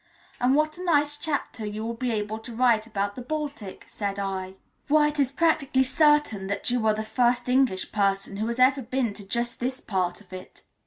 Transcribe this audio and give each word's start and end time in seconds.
"And 0.39 0.55
what 0.55 0.79
a 0.79 0.83
nice 0.83 1.15
chapter 1.15 1.63
you 1.63 1.85
will 1.85 1.93
be 1.93 2.09
able 2.11 2.39
to 2.39 2.55
write 2.55 2.87
about 2.87 3.13
the 3.15 3.21
Baltic," 3.21 3.85
said 3.87 4.17
I. 4.17 4.55
"Why, 4.87 5.09
it 5.09 5.19
is 5.19 5.31
practically 5.31 5.83
certain 5.83 6.47
that 6.47 6.71
you 6.71 6.83
are 6.87 6.95
the 6.95 7.05
first 7.05 7.47
English 7.47 7.91
person 7.91 8.37
who 8.37 8.47
has 8.47 8.57
ever 8.57 8.81
been 8.81 9.13
to 9.13 9.27
just 9.27 9.59
this 9.59 9.79
part 9.79 10.19
of 10.19 10.33
it." 10.33 10.63